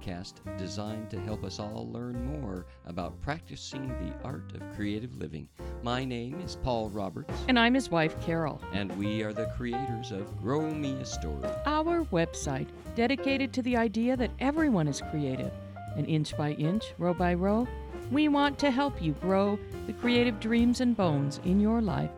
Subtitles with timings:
[0.00, 5.48] podcast designed to help us all learn more about practicing the art of creative living.
[5.82, 8.60] My name is Paul Roberts, And I'm his wife, Carol.
[8.72, 11.48] and we are the creators of Grow Me a Story.
[11.66, 15.52] Our website dedicated to the idea that everyone is creative.
[15.96, 17.66] And inch by inch, row by row,
[18.12, 22.10] we want to help you grow the creative dreams and bones in your life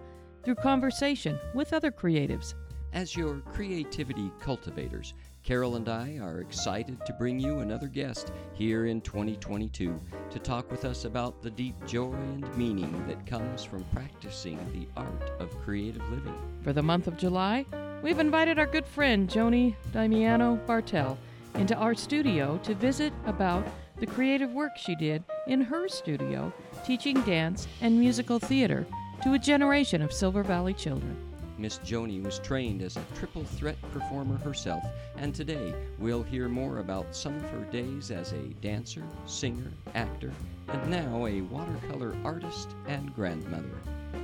[0.45, 2.55] through conversation with other creatives.
[2.93, 8.87] As your creativity cultivators, Carol and I are excited to bring you another guest here
[8.87, 13.83] in 2022 to talk with us about the deep joy and meaning that comes from
[13.93, 16.39] practicing the art of creative living.
[16.63, 17.67] For the month of July,
[18.03, 21.19] we've invited our good friend Joni Damiano Bartel
[21.57, 23.67] into our studio to visit about
[23.99, 26.53] the creative work she did in her studio
[26.87, 28.87] teaching dance and musical theater
[29.25, 31.32] to a generation of Silver Valley children.
[31.59, 34.83] Miss Joni was trained as a triple threat performer herself,
[35.17, 40.33] and today we'll hear more about some of her days as a dancer, singer, actor,
[40.69, 43.71] and now a watercolor artist and grandmother.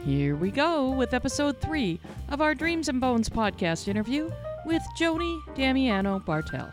[0.04, 4.30] Here we go with episode three of our Dreams and Bones podcast interview
[4.64, 6.70] with Joni Damiano Bartel.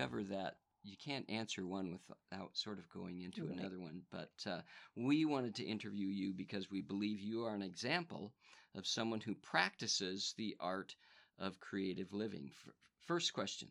[0.00, 3.58] Discover that you can't answer one without sort of going into Right.
[3.58, 4.02] another one.
[4.10, 4.60] But uh,
[4.96, 8.32] we wanted to interview you because we believe you are an example
[8.74, 10.94] of someone who practices the art
[11.38, 12.50] of creative living.
[12.52, 12.72] F-
[13.06, 13.68] first question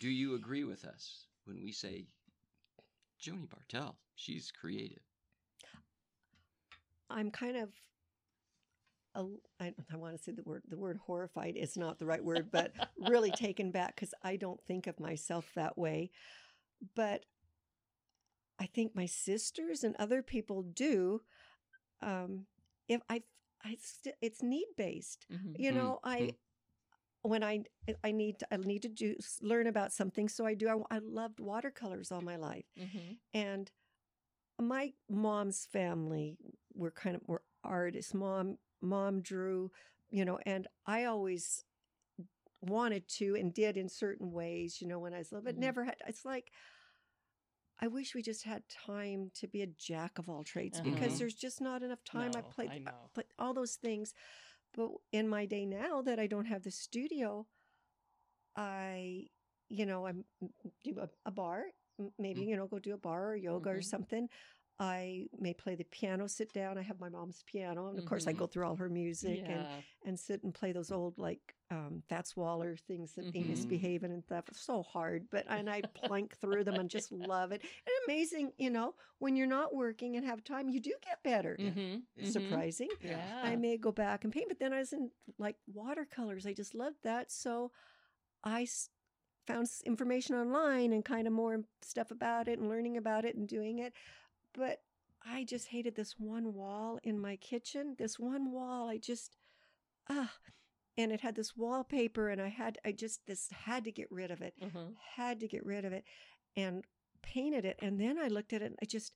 [0.00, 2.06] Do you agree with us when we say
[3.20, 5.02] Joni Bartel, she's creative?
[7.10, 7.72] I'm kind of,
[9.18, 9.24] a,
[9.60, 12.50] I, I want to say the word, the word horrified is not the right word,
[12.52, 16.10] but really taken back because I don't think of myself that way.
[16.96, 17.24] But
[18.60, 21.22] I think my sisters and other people do.
[22.02, 22.46] Um,
[22.88, 23.22] if I,
[23.64, 25.26] I st- it's need based.
[25.56, 26.32] You Mm, know, I
[27.22, 27.64] when I
[28.04, 30.68] I need to, I need to do learn about something, so I do.
[30.68, 32.64] I, I loved watercolors all my life
[33.34, 33.70] and
[34.60, 36.36] my mom's family
[36.74, 39.70] were kind of were artists mom mom drew
[40.10, 41.64] you know and i always
[42.60, 45.60] wanted to and did in certain ways you know when i was little but Mhm.
[45.60, 46.50] never had it's like
[47.80, 50.90] i wish we just had time to be a jack of all trades Uh-huh.
[50.92, 53.10] because there's just not enough time i No, played I know.
[53.14, 54.14] but all those things
[54.74, 57.46] but in my day now that i don't have the studio
[58.56, 59.24] i
[59.68, 60.24] you know i'm
[60.84, 61.64] do a, a bar
[62.18, 63.84] maybe you know go do a bar or yoga or Mhm.
[63.84, 64.28] something
[64.80, 68.26] i may play the piano sit down i have my mom's piano and of course
[68.28, 69.80] i go through all her music and Yeah.
[70.04, 73.48] and sit and play those old like um fats waller things that they Mhm.
[73.48, 77.50] misbehaving and stuff it's so hard but and i plank through them and just love
[77.52, 81.22] it and amazing you know when you're not working and have time you do get
[81.24, 82.26] better Mhm, mhm.
[82.32, 83.40] surprising Yeah.
[83.42, 86.46] I may go back and paint, but then I was in like watercolors.
[86.46, 87.30] I just loved that.
[87.32, 87.72] So
[88.44, 88.90] I s-
[89.46, 93.48] found information online and kind of more stuff about it and learning about it and
[93.48, 93.92] doing it.
[94.58, 94.78] But
[95.24, 97.94] I just hated this one wall in my kitchen.
[97.96, 99.36] This one wall, I just,
[100.10, 100.32] ah,
[100.96, 104.30] and it had this wallpaper, and I had, I just, this had to get rid
[104.32, 104.96] of it Mhm.
[105.14, 106.04] had to get rid of it
[106.56, 106.84] and
[107.22, 109.12] painted it and then i looked at it and i just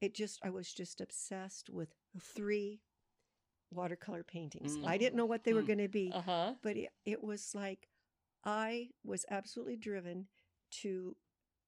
[0.00, 2.80] it just i was just obsessed with three
[3.72, 4.86] watercolor paintings Mm.
[4.86, 5.66] i didn't know what they were Mm.
[5.66, 6.54] going to be Uh-huh.
[6.62, 7.88] but it, it was like
[8.44, 10.28] i was absolutely driven
[10.82, 11.16] to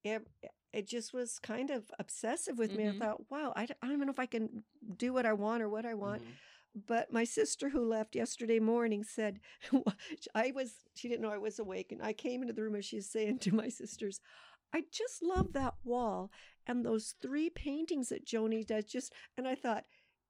[0.04, 0.26] ev-
[0.72, 2.98] it just was kind of obsessive with me i Mhm.
[2.98, 4.64] thought wow I don't even know if i can
[4.96, 6.32] do what i want or what i want Mhm.
[6.86, 9.40] but my sister who left yesterday morning said
[10.34, 12.84] I was she didn't know I was awake and I came into the room and
[12.84, 14.20] she's saying to my sisters,
[14.72, 16.30] I just love that wall
[16.66, 19.84] and those three paintings that Joni does just and I thought,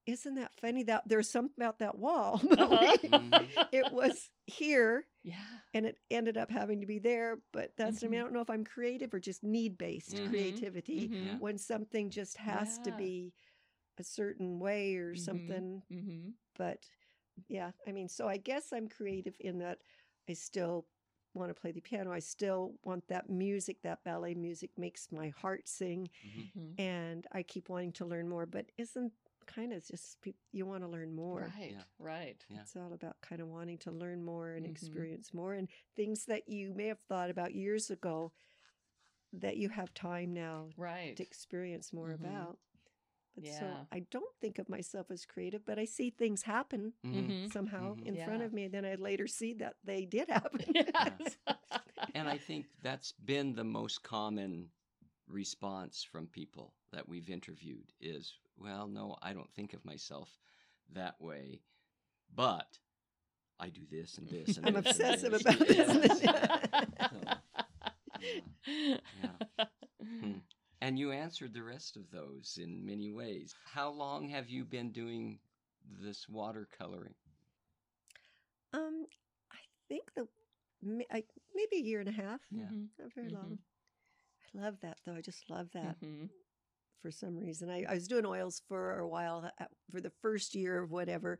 [0.06, 2.40] isn't that funny that there's something about that wall.
[2.58, 2.96] Uh-huh.
[3.02, 3.48] Mhm.
[3.72, 5.34] it was here Yeah.
[5.74, 8.24] and it ended up having to be there, but that's I mean I Mhm.
[8.24, 10.28] don't know if I'm creative or just need based Mhm.
[10.28, 11.24] creativity Mhm.
[11.26, 11.38] Yeah.
[11.38, 13.32] when something just has to be
[13.98, 15.18] a certain way or Mhm.
[15.18, 15.82] something
[16.56, 16.78] but
[17.48, 19.78] yeah i mean so i guess i'm creative in that
[20.28, 20.86] i still
[21.34, 25.28] want to play the piano i still want that music that ballet music makes my
[25.30, 26.50] heart sing Mhm.
[26.56, 26.78] Mhm.
[26.78, 29.12] and i keep wanting to learn more but isn't
[29.54, 31.72] kind of just peop you want to learn more Right.
[31.72, 31.82] Yeah.
[31.98, 32.44] Right.
[32.48, 32.60] Yeah.
[32.62, 34.70] it's all about kind of wanting to learn more and Mhm.
[34.70, 38.32] experience more and things that you may have thought about years ago
[39.32, 41.16] that you have time now Right.
[41.16, 42.14] to experience more Mhm.
[42.14, 42.58] about
[43.34, 47.28] but so i don't think of myself as creative but i see things happen Mhm.
[47.46, 47.52] Mhm.
[47.52, 48.06] somehow Mhm.
[48.06, 48.64] in front of me.
[48.64, 50.60] And Then I later see that they did happen.
[50.76, 51.38] Yes.
[52.14, 54.70] and I think that's been the most common
[55.28, 60.28] response from people that we've interviewed is, well, no, I don't think of myself
[60.92, 61.60] that way,
[62.34, 62.78] but
[63.58, 66.22] I do this and this and I'm this and obsessive this about and this.
[67.10, 67.18] So,
[68.66, 69.32] yeah.
[70.20, 70.38] Hmm.
[70.80, 73.54] And you answered the rest of those in many ways.
[73.64, 75.38] How long have you been doing
[76.00, 77.14] this watercoloring?
[78.72, 79.06] um,
[79.52, 79.58] I
[79.88, 80.26] think the
[81.10, 81.22] I,
[81.54, 82.40] maybe a year and a half.
[82.50, 82.64] Yeah.
[82.72, 83.32] Mhm, Not very Mhm.
[83.34, 83.58] long.
[84.54, 85.14] I love that though.
[85.14, 86.28] I just love that mhm.
[87.02, 87.68] For some reason.
[87.68, 91.38] I, I was doing oils for a while uh, for the first year of whatever,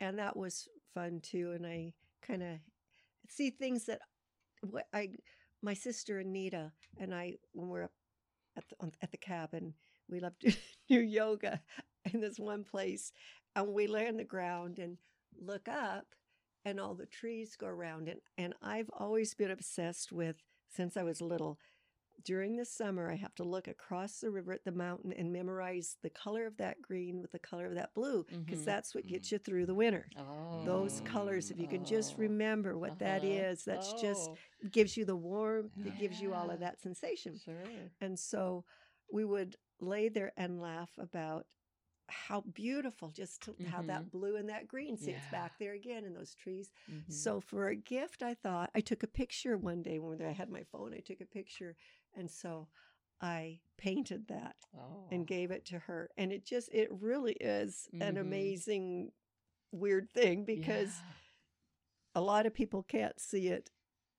[0.00, 1.52] and that was fun too.
[1.52, 1.92] And I
[2.26, 2.58] kind of
[3.28, 4.00] see things that
[4.62, 5.10] what I
[5.62, 7.92] my sister Anita and I when we're up
[8.56, 9.74] at the on, at the cabin
[10.08, 10.52] we love to
[10.88, 11.60] do yoga
[12.12, 13.12] in this one place,
[13.56, 14.98] and we lay on the ground and
[15.40, 16.06] look up,
[16.64, 18.22] and all the trees go around it.
[18.38, 20.36] And I've always been obsessed with
[20.68, 21.58] since I was little
[22.24, 25.96] during the summer, I have to look across the river at the mountain and memorize
[26.02, 28.64] the color of that green with the color of that blue because Mhm.
[28.66, 30.08] that's what gets you through the winter.
[30.16, 30.64] Oh.
[30.64, 32.22] Those colors, if you can just Oh.
[32.22, 33.32] remember what that Uh-huh.
[33.32, 34.36] is, that's just Oh,
[34.70, 37.38] gives you the warmth, it gives you all of that sensation.
[37.38, 37.90] Sure.
[38.00, 38.64] And so
[39.10, 41.46] we would lay there and laugh about
[42.08, 43.86] how beautiful just to have Mhm.
[43.88, 44.96] that blue and that green.
[44.98, 45.30] sits Yeah.
[45.30, 46.70] back there again in those trees.
[46.90, 47.10] Mhm.
[47.10, 50.50] So for a gift, I thought I took a picture one day when I had
[50.50, 50.92] my phone.
[50.92, 51.74] I took a picture,
[52.16, 52.68] and so
[53.20, 55.06] I painted that oh.
[55.10, 56.10] and gave it to her.
[56.16, 58.20] And it just it really is an Mhm.
[58.20, 59.12] amazing
[59.70, 61.12] weird thing because Yeah.
[62.16, 63.70] a lot of people can't see it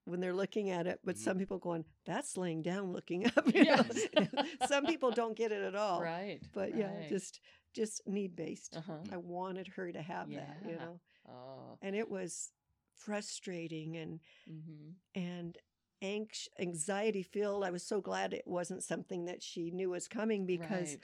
[0.05, 1.19] when they're looking at it, but Mhm.
[1.19, 3.45] some people going that's laying down looking up.
[3.53, 3.85] you know?
[3.87, 4.07] Yes.
[4.67, 6.01] some people don't get it at all.
[6.01, 6.41] right.
[6.53, 7.39] But yeah, just
[7.73, 8.77] just need based.
[8.77, 8.99] Uh-huh.
[9.11, 10.99] I wanted her to have that, you know.
[11.27, 11.77] Oh.
[11.81, 12.51] And it was
[12.93, 14.19] frustrating and
[14.49, 14.91] Mm-hmm.
[15.15, 15.57] and
[16.03, 17.63] anx- anxiety filled.
[17.63, 20.99] I was so glad it wasn't something that she knew was coming because right.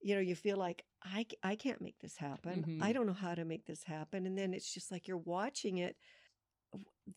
[0.00, 2.64] you know you feel like I, I can't make this happen.
[2.66, 2.82] Mhm.
[2.82, 4.26] I don't know how to make this happen.
[4.26, 5.96] And then it's just like you're watching it.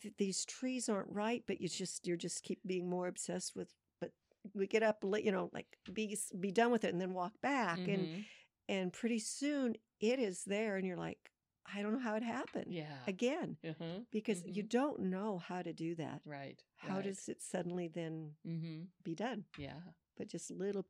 [0.00, 3.72] th- These trees aren't right, but you just you're just keep being more obsessed with.
[4.00, 4.12] But
[4.54, 7.40] we get up, late, you know, like be be done with it, and then walk
[7.42, 8.24] back, and Mhm.
[8.68, 11.30] and pretty soon it is there, and you're like,
[11.74, 12.98] I don't know how it happened yeah.
[13.06, 14.00] again uh-huh.
[14.10, 16.20] because you don't know how to do that.
[16.26, 16.62] Right.
[16.76, 17.04] How right.
[17.04, 18.82] does it suddenly then Mm-hmm.
[19.04, 19.44] be done?
[19.58, 19.80] Yeah.
[20.16, 20.86] But just little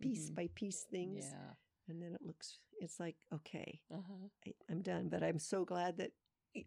[0.00, 0.34] piece Mhm.
[0.34, 1.54] by piece things, Yeah.
[1.88, 2.58] and then it looks.
[2.80, 4.28] It's like okay, Uh-huh.
[4.46, 5.08] I, I'm done.
[5.08, 6.12] But I'm so glad that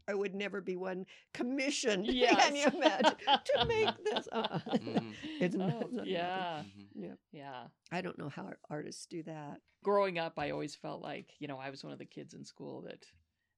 [0.08, 2.06] I would never be one commissioned.
[2.24, 2.36] Yes.
[2.48, 4.28] Can you imagine to make this?
[4.32, 4.60] Uh-uh.
[4.78, 5.14] Mhm.
[5.40, 6.64] It's not- Oh, it's not yeah.
[6.66, 6.88] Mhm.
[6.96, 7.16] Yeah.
[7.32, 7.68] Yeah.
[7.92, 9.62] I don't know how artists do that.
[9.82, 12.44] growing up i always felt like you know i was one of the kids in
[12.44, 13.06] school that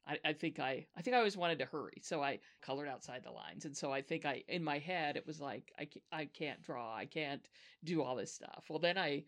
[0.07, 3.23] I, I think i i think i always wanted to hurry so i colored outside
[3.23, 6.01] the lines and so i think i in my head it was like i, ca-
[6.11, 7.47] I can't draw i can't
[7.83, 9.23] do all this stuff well then i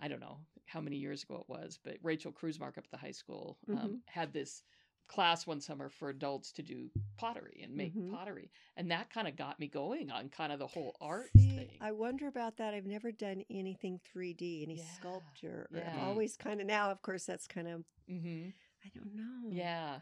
[0.00, 2.96] i don't know how many years ago it was but rachel Kruzmark up at the
[2.98, 3.98] high school um, Mhm.
[4.06, 4.62] had this
[5.06, 8.10] class one summer for adults to do pottery and make Mhm.
[8.12, 11.56] pottery and that kind of got me going on kind of the whole art See,
[11.56, 12.74] thing I wonder about that.
[12.74, 14.84] I've never done anything 3D, any Yeah.
[14.84, 15.66] sculpture.
[15.70, 15.90] Yeah.
[15.94, 18.50] I've always kind of now, of course, that's kind of mm-hmm.
[18.84, 19.48] I don't know.
[19.50, 20.00] Yeah.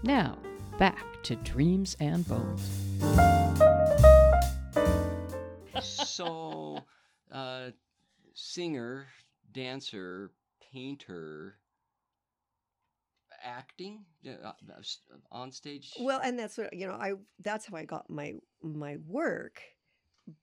[0.02, 0.36] Now,
[0.78, 2.68] back to Dreams and Bones.
[5.80, 6.80] so,
[7.30, 7.70] uh,
[8.34, 9.06] singer,
[9.52, 10.30] dancer,
[10.72, 11.58] painter,
[13.42, 14.52] acting uh, uh,
[15.30, 15.92] on stage.
[16.00, 16.94] Well, and that's what you know.
[16.94, 19.62] I that's how I got my my work,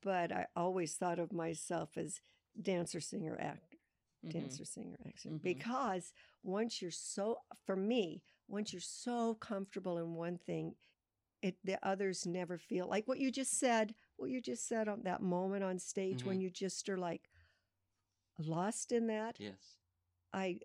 [0.01, 2.21] but I always thought of myself as
[2.61, 3.77] dancer, singer, actor,
[4.25, 4.31] Mhm.
[4.33, 5.41] dancer, singer, actor, Mhm.
[5.43, 6.13] because
[6.43, 10.75] once you're so for me, once you're so comfortable in one thing,
[11.41, 13.95] it the others never feel like what you just said.
[14.17, 17.29] What you just said on that moment on stage when you just are like
[18.37, 19.37] lost in that.
[19.39, 19.77] yes.
[20.33, 20.59] I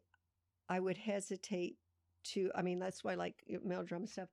[0.69, 1.79] I would hesitate
[2.25, 4.28] to I mean that's why like male melodrama stuff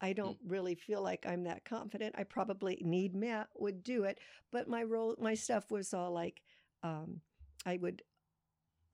[0.00, 2.16] I don't really feel like I'm that confident.
[2.18, 4.18] I probably need Matt would do it,
[4.50, 6.42] but my role my stuff was all like
[6.82, 7.20] um
[7.64, 8.02] I would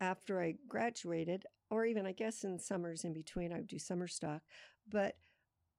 [0.00, 4.07] after I graduated or even I guess in summers in between I would do summer
[4.09, 4.42] stock,
[4.88, 5.16] but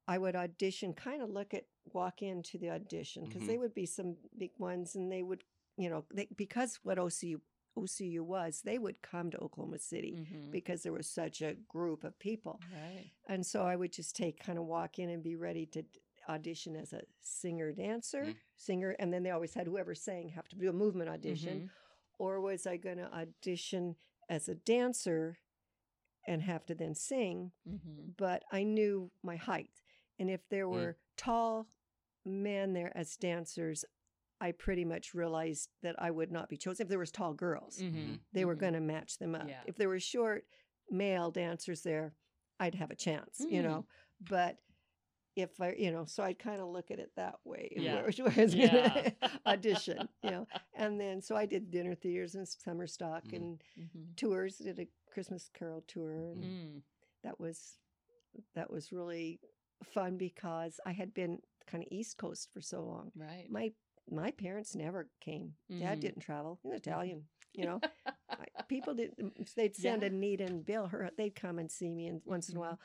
[0.07, 3.47] I would audition kind of look at walk into the audition because Mhm.
[3.47, 5.43] they would be some big ones and they would
[5.77, 7.39] you know they, because what OCU
[7.81, 10.51] OCU was they would come to Oklahoma City Mhm.
[10.51, 12.59] because there was such a group of people.
[12.73, 13.11] Right.
[13.27, 15.83] And so I would just take kind of walk in and be ready to
[16.27, 18.35] audition as a singer dancer, Mm.
[18.55, 21.69] singer, and then they always had whoever sang have to do a movement audition, Mhm.
[22.19, 23.95] or was I going to audition
[24.27, 25.39] as a dancer
[26.27, 27.51] and have to then sing?
[27.67, 28.15] Mhm.
[28.17, 29.81] But I knew my height,
[30.19, 30.71] and if there Mm.
[30.71, 31.67] were tall
[32.25, 33.83] men there as dancers.
[34.41, 36.83] I pretty much realized that I would not be chosen.
[36.85, 38.19] If there was tall girls, Mhm.
[38.31, 38.59] they were Mhm.
[38.59, 39.47] going to match them up.
[39.47, 39.63] Yeah.
[39.65, 40.45] If there were short
[40.89, 42.15] male dancers there,
[42.59, 43.63] I'd have a chance, you Mm.
[43.63, 43.87] know.
[44.21, 44.57] But
[45.35, 48.01] if I, you know, so I'd kind of look at it that way, Yeah.
[48.01, 49.11] where, where I was going to Yeah.
[49.45, 50.47] audition, you know.
[50.73, 53.35] And then, so I did dinner theaters and summer stock Mhm.
[53.35, 54.15] and Mhm.
[54.17, 54.57] tours.
[54.57, 56.83] Did a Christmas Carol tour, and Mm.
[57.23, 57.77] that was
[58.53, 59.39] that was really
[59.83, 63.11] fun because I had been kind of East Coast for so long.
[63.15, 63.49] Right.
[63.49, 63.73] My
[64.11, 65.55] my parents never came.
[65.69, 66.01] Dad Mhm.
[66.01, 66.59] didn't travel.
[66.63, 67.79] He's Italian, you know.
[68.67, 69.13] People did
[69.55, 70.07] they'd send Yeah.
[70.09, 72.79] Anita and Bill her they'd come and see me and once in a while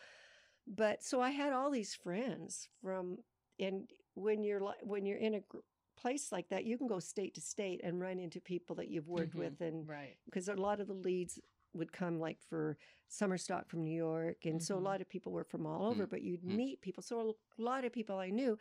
[0.67, 3.19] but so I had all these friends from
[3.59, 5.59] and when you're like when you're in a gr-
[5.97, 9.09] place like that you can go state to state and run into people that you've
[9.09, 9.39] worked Mhm.
[9.41, 10.17] with and Right.
[10.25, 11.39] because a lot of the leads
[11.75, 12.79] would come like for
[13.09, 14.85] summer stock from New York and so a Mhm.
[14.85, 16.11] lot of people were from all over Mm.
[16.11, 16.57] but you'd Mm.
[16.57, 18.59] meet people so a lot of people I knew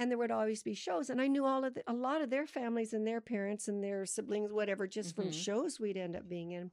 [0.00, 2.30] and there would always be shows and I knew all of the, a lot of
[2.30, 5.34] their families and their parents and their siblings whatever just from Mhm.
[5.44, 6.70] shows we'd end up being in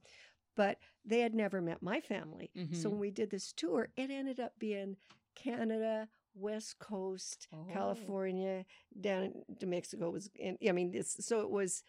[0.56, 2.90] but they had never met my family so Mhm.
[2.92, 4.96] when we did this tour it ended up being
[5.36, 7.66] Canada West Coast Oh.
[7.72, 8.64] California
[9.00, 11.84] down to Mexico was and I mean this so it was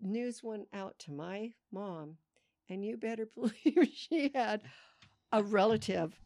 [0.00, 2.18] news went out to my mom
[2.68, 4.62] and you better believe she had
[5.32, 6.18] a relative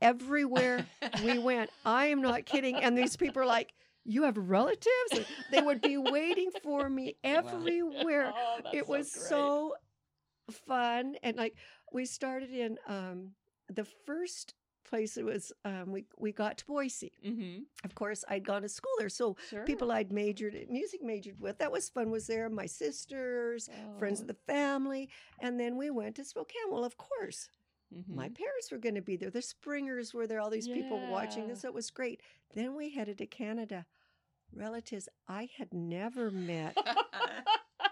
[0.00, 0.86] everywhere
[1.24, 1.70] we went.
[1.84, 2.76] I am not kidding.
[2.76, 3.72] And these people are like,
[4.04, 5.12] You have relatives?
[5.12, 8.32] And they would be waiting for me everywhere.
[8.40, 9.26] Oh, it was great.
[9.28, 9.74] so
[10.50, 11.16] fun.
[11.22, 11.56] And like
[11.92, 13.30] we started in um
[13.68, 14.54] the first
[14.88, 17.12] place it was um we we got to Boise.
[17.24, 17.64] Mhm.
[17.84, 19.10] Of course, I'd gone to school there.
[19.10, 19.64] So Sure.
[19.64, 21.58] people I'd majored music majored with.
[21.58, 22.48] That was fun was there.
[22.48, 24.22] My sisters, friends Oh.
[24.22, 25.10] of the family.
[25.40, 26.70] And then we went to Spokane.
[26.70, 27.50] Well, of course,
[28.06, 28.36] my Mhm.
[28.36, 29.30] parents were going to be there.
[29.30, 31.62] The Springers were there, all these people watching this.
[31.62, 32.22] So it was great.
[32.54, 33.86] Then we headed to Canada.
[34.52, 36.76] Relatives I had never met.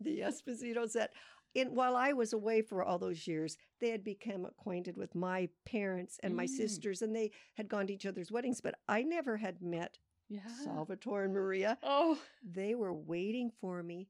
[0.00, 1.12] the Espositos that
[1.54, 5.48] in while I was away for all those years, they had become acquainted with my
[5.64, 6.50] parents and my Mm.
[6.50, 10.46] sisters, and they had gone to each other's weddings, but I never had met yeah.
[10.48, 11.78] Salvatore and Maria.
[11.82, 12.20] Oh.
[12.42, 14.08] They were waiting for me,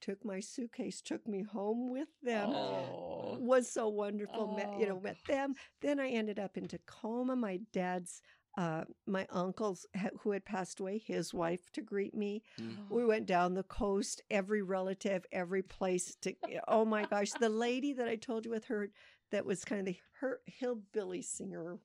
[0.00, 2.50] took my suitcase, took me home with them.
[2.50, 3.17] Oh.
[3.38, 4.48] Was so wonderful.
[4.56, 5.00] Met, you know, Oh.
[5.00, 5.54] met them.
[5.80, 7.36] Then I ended up in Tacoma.
[7.36, 8.20] My dad's,
[8.56, 9.86] uh, my uncle's
[10.20, 12.42] who had passed away, his wife to greet me.
[12.60, 12.90] Mm.
[12.90, 16.34] We went down the coast, every relative, every place to.
[16.66, 18.90] Oh my gosh, the lady that I told you with her,
[19.30, 21.78] that was kind of the her hillbilly singer,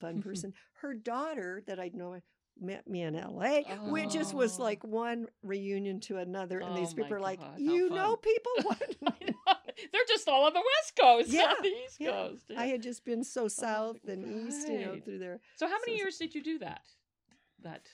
[0.00, 0.54] fun person.
[0.82, 2.22] her daughter that I'd known
[2.60, 3.62] met me in L.A.
[3.90, 4.62] which just was Oh.
[4.62, 8.52] like one reunion to another, and these Oh people are like, God, "You know, people."
[8.62, 8.96] What?
[9.92, 12.10] They're just all on the West Coast, Yeah, not the East yeah.
[12.10, 12.44] Coast.
[12.56, 15.40] I had just been so south and east, you know, through there.
[15.56, 16.82] So how many so- years did you do that?
[17.62, 17.86] That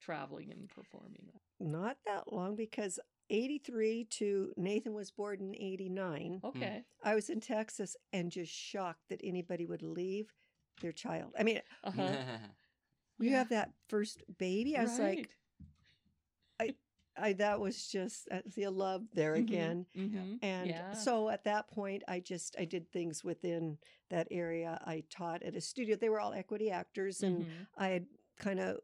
[0.00, 1.28] traveling and performing.
[1.60, 2.98] Not that long because
[3.30, 6.40] 83 to Nathan was born in 89.
[6.44, 6.84] Okay.
[7.02, 10.32] I was in Texas and just shocked that anybody would leave
[10.80, 11.32] their child.
[11.38, 12.02] I mean, Uh-huh.
[13.18, 13.38] you Yeah.
[13.38, 14.76] have that first baby.
[14.76, 15.28] I was like, Right.
[17.20, 19.86] I that was just I see a love there Mhm, again.
[19.96, 20.92] mhm, And yeah.
[20.94, 23.78] so at that point, I just I did things within
[24.10, 24.80] that area.
[24.86, 25.96] I taught at a studio.
[25.96, 27.66] They were all equity actors, and Mhm.
[27.76, 28.06] I had
[28.38, 28.78] kind of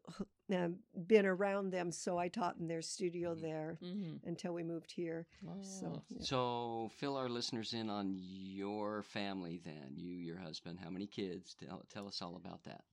[0.53, 0.75] um,
[1.07, 3.41] been around them, so I taught in their studio Mhm.
[3.41, 4.19] there Mhm.
[4.25, 5.25] until we moved here.
[5.47, 5.53] Oh.
[5.61, 6.21] So yeah.
[6.21, 9.93] So fill our listeners in on your family then.
[9.95, 11.55] You, your husband, how many kids?
[11.55, 12.83] Tell, tell us all about that.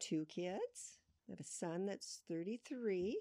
[0.00, 0.98] two kids.
[1.28, 3.20] I have a son that's 33,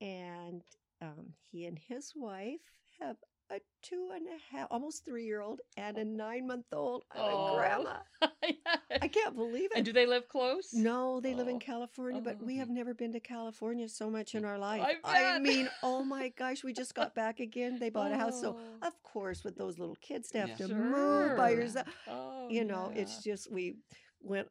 [0.00, 0.62] and
[1.02, 2.60] um, he and his wife
[3.00, 3.16] have
[3.50, 7.04] a two and a half, almost three year old, and a nine month old.
[7.12, 7.52] I'm Oh.
[7.52, 7.96] a grandma.
[9.02, 9.76] I can't believe it.
[9.76, 10.72] and do they live close?
[10.72, 11.50] No, they live Oh.
[11.50, 12.58] in California, but we Oh.
[12.58, 14.82] have never been to California so much in our life.
[15.04, 17.78] I I mean, oh my gosh, we just got back again.
[17.78, 18.86] They bought a house, so Oh.
[18.86, 20.66] of course, with those little kids to have Yeah.
[20.66, 23.02] to move by yourself, Oh, you know, yeah.
[23.02, 23.76] it's just we
[24.20, 24.50] went a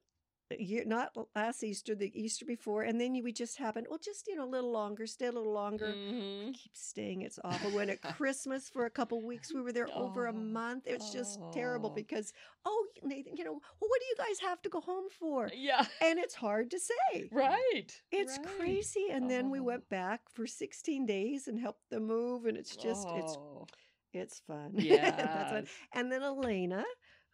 [0.52, 3.88] year not last Easter, the Easter before, and then we just happened.
[3.90, 5.88] Well, just you know, a little longer, stay a little longer.
[5.88, 6.54] Mhm.
[6.54, 7.22] Keep staying.
[7.22, 7.72] It's awful.
[7.72, 10.84] When at Christmas for a couple weeks, we were there over a Oh, month.
[10.86, 11.96] It's just terrible oh.
[11.96, 12.32] because
[12.66, 15.50] oh, Nathan, you know, well, what do you guys have to go home for?
[15.54, 15.86] Yeah.
[16.02, 17.28] And it's hard to say.
[17.32, 18.02] Right.
[18.12, 18.48] It's right.
[18.58, 19.08] crazy.
[19.12, 19.64] And then we Oh.
[19.64, 22.46] went back for 16 days and helped them move.
[22.46, 23.66] And it's just, it's Oh,
[24.14, 24.74] it's fun.
[24.76, 25.12] yeah.
[25.18, 25.68] That's fun.
[25.94, 26.84] And then Elena,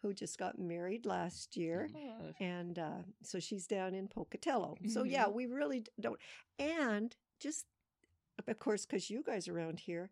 [0.02, 1.88] who just got married last year.
[1.94, 4.76] Oh, And uh, so she's down in Pocatello.
[4.88, 5.32] So, yeah, Mhm.
[5.34, 6.18] we really don't.
[6.58, 7.66] And just,
[8.46, 10.10] of course, because you guys are around here,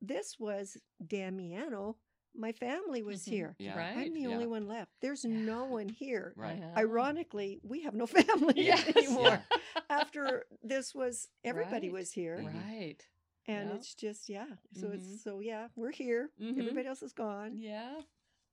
[0.00, 1.96] this was Damiano.
[2.34, 3.30] My family was Mhm.
[3.30, 3.56] here.
[3.58, 3.76] Yeah.
[3.78, 3.96] Right.
[4.06, 4.28] I'm the Yeah.
[4.28, 4.92] only one left.
[5.00, 6.32] There's no one here.
[6.36, 6.62] Right.
[6.76, 8.06] Ironically, we have no
[8.54, 8.88] family Yes.
[8.96, 9.44] anymore.
[9.50, 9.58] Yeah.
[9.90, 11.92] After this was, everybody Right.
[11.98, 12.38] was here.
[12.38, 12.54] Mhm.
[12.54, 13.06] Right.
[13.46, 13.76] And Yeah.
[13.76, 14.56] it's just, yeah.
[14.72, 14.94] So Mhm.
[14.94, 16.30] it's, so yeah, we're here.
[16.40, 16.58] Mhm.
[16.58, 17.58] Everybody else is gone.
[17.58, 18.00] Yeah.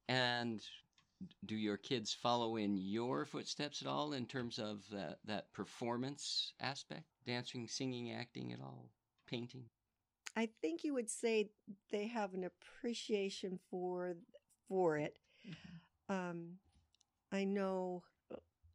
[0.08, 0.64] And
[1.46, 6.54] do your kids follow in your footsteps at all in terms of that that performance
[6.60, 7.06] aspect?
[7.26, 8.90] Dancing, singing, acting at all?
[9.28, 9.66] Painting?
[10.36, 11.50] I think you would say
[11.92, 14.18] they have an appreciation for
[14.68, 15.18] for it.
[15.46, 15.80] Mhm.
[16.10, 16.60] Um,
[17.32, 18.04] I know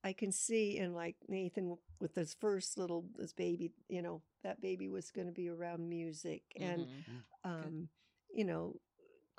[0.04, 4.60] I can see in like Nathan with his first little his baby, you know, that
[4.60, 7.24] baby was going to be around music and Mhm.
[7.44, 7.88] um,
[8.34, 8.80] you know,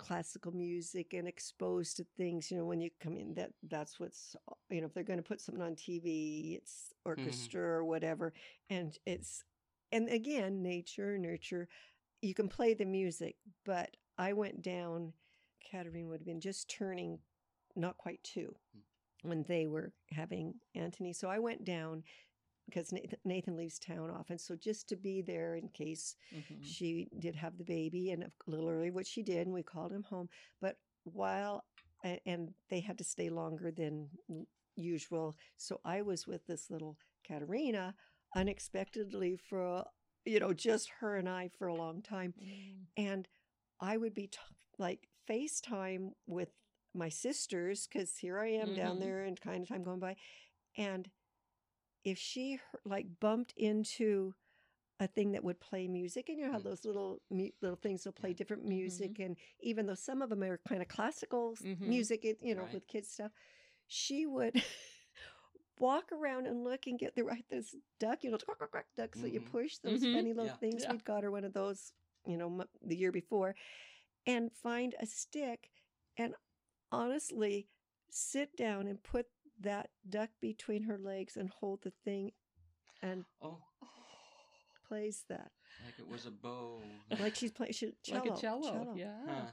[0.04, 2.52] classical music and exposed to things.
[2.52, 4.36] You know, when you come in, that that's what's
[4.70, 7.10] you know, if they're going to put something on TV, it's mm-hmm.
[7.10, 8.34] orchestra or whatever,
[8.70, 9.44] and it's
[9.92, 11.68] and again, nature, nurture.
[12.22, 13.36] You can play the music,
[13.66, 15.14] but I went down.
[15.72, 17.20] Katerine would have been just turning,
[17.76, 19.30] not quite two, hmm.
[19.30, 21.14] when they were having Anthony.
[21.14, 22.04] So I went down
[22.66, 22.94] because
[23.26, 24.38] Nathan, leaves town often.
[24.38, 26.62] So just to be there in case Mhm.
[26.64, 29.92] she did have the baby and a little early, which she did, and we called
[29.92, 30.30] him home.
[30.62, 31.66] But while
[32.26, 34.10] and they had to stay longer than
[34.76, 37.96] usual, so I was with this little Katerina
[38.36, 39.86] unexpectedly for
[40.26, 42.88] you know just her and I for a long time, Mm.
[42.98, 43.28] and
[43.80, 44.38] I would be t-
[44.78, 46.50] like FaceTime with
[46.94, 49.00] my sisters because here I am down Mhm.
[49.00, 50.16] there and kind of time going by,
[50.78, 51.10] and
[52.04, 54.34] if she like bumped into
[55.00, 56.64] a thing that would play music, and you know how Mm.
[56.64, 58.36] those little mu- little things will play Yeah.
[58.36, 61.80] different music, and even though some of them are kind of classical Mhm.
[61.82, 62.74] music, you know, Right.
[62.76, 63.32] with kids stuff,
[63.88, 64.54] she would.
[65.80, 68.88] Walk around and look and get the right this duck, you know, quack, quack, quack,
[68.96, 70.14] ducks that you push, those Mhm.
[70.14, 70.58] funny little Yeah.
[70.58, 70.84] things.
[70.84, 70.92] Yeah.
[70.92, 71.94] We'd got her one of those,
[72.28, 73.56] you know, the year before,
[74.28, 75.72] and find a stick,
[76.16, 76.36] and
[76.92, 77.68] honestly,
[78.10, 79.28] sit down and put
[79.64, 82.32] that duck between her legs and hold the thing,
[83.02, 83.58] and Oh,
[84.88, 85.52] plays that
[85.86, 86.82] like it was a bow.
[87.20, 88.94] like she's playing she, cello, like a cello.
[88.96, 89.12] Yeah.
[89.28, 89.46] Huh.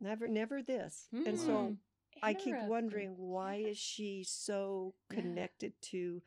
[0.00, 1.06] Never, never this.
[1.12, 1.76] And so Mm.
[2.22, 5.20] I keep wondering why is she so Yeah.
[5.20, 6.22] connected to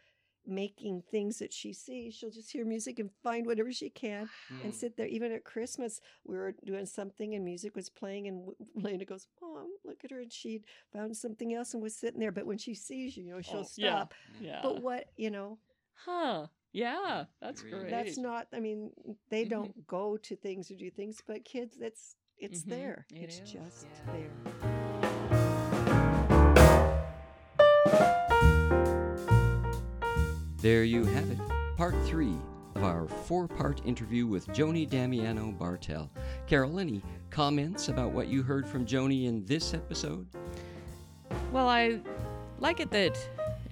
[0.47, 2.13] making things that she sees?
[2.15, 4.29] She'll just hear music and find whatever she can
[4.63, 4.77] and Hmm.
[4.77, 5.08] sit there.
[5.08, 9.69] Even at Christmas, we were doing something and music was playing, and Lena goes, "Mom,
[9.84, 12.31] look at her," and she'd found something else and was sitting there.
[12.31, 14.13] But when she sees you, you know, she'll Oh, stop.
[14.39, 14.60] Yeah.
[14.62, 15.60] But what you know,
[15.93, 16.47] huh.
[16.73, 17.25] Yeah.
[17.39, 17.79] That's Really.
[17.84, 17.91] great.
[17.91, 18.47] that's not.
[18.53, 18.91] I mean,
[19.29, 19.49] they Mhm.
[19.49, 22.69] don't go to things or do things, but kids, that's it's Mhm.
[22.69, 23.05] there.
[23.12, 24.12] It it's is, just yeah.
[24.62, 24.75] there.
[30.65, 31.38] There you have it,
[31.78, 32.34] part three
[32.73, 36.10] of our four part interview with Joni Damiano Bartel.
[36.47, 40.25] Carol, any comments about what you heard from Joni in this episode?
[41.51, 41.99] Well, I
[42.58, 43.15] like it that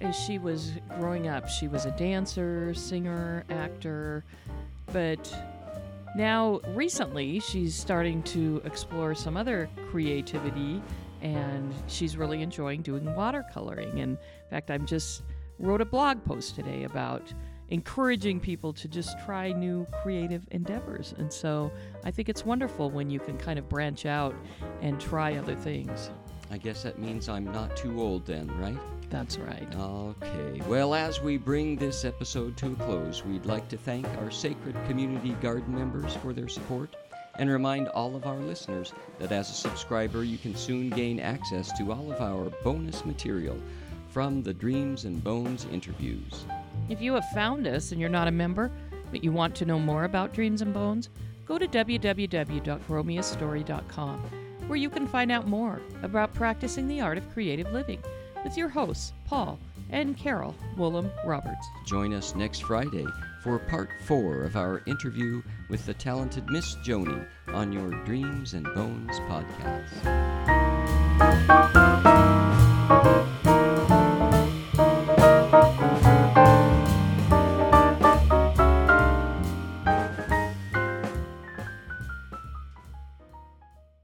[0.02, 4.24] as she was growing up, she was a dancer, singer, actor,
[4.92, 5.36] but
[6.14, 10.80] now recently she's starting to explore some other creativity
[11.22, 13.94] and she's really enjoying doing watercoloring.
[13.94, 15.22] And in fact, I'm just
[15.58, 17.32] wrote a blog post today about
[17.68, 21.14] encouraging people to just try new creative endeavors.
[21.18, 21.72] And so
[22.04, 24.34] I think it's wonderful when you can kind of branch out
[24.82, 26.10] and try other things.
[26.50, 28.78] I guess that means I'm not too old then, right?
[29.10, 29.66] That's right.
[29.76, 30.60] Okay.
[30.66, 34.76] Well, as we bring this episode to a close, we'd like to thank our Sacred
[34.86, 36.94] Community Garden members for their support
[37.38, 41.76] and remind all of our listeners that as a subscriber, you can soon gain access
[41.78, 43.58] to all of our bonus material
[44.14, 46.44] from the Dreams and Bones interviews.
[46.88, 48.70] If you have found us and you're not a member,
[49.10, 51.10] but you want to know more about Dreams and Bones,
[51.44, 54.18] go to www.growmeastory.com,
[54.68, 58.00] where you can find out more about practicing the art of creative living
[58.44, 59.58] with your hosts, Paul
[59.90, 61.66] and Carol Woolham Roberts.
[61.84, 63.06] Join us next Friday
[63.42, 68.72] for part four of our interview with the talented Miss Joni on your Dreams and
[68.74, 69.90] Bones podcast.